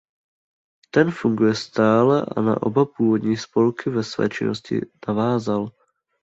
[0.93, 5.71] Ten funguje stále a na oba původní spolky ve své činnosti navázal.